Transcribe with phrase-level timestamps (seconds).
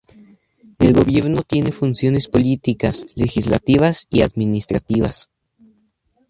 [0.79, 5.29] El gobierno tiene funciones políticas, legislativas y administrativas.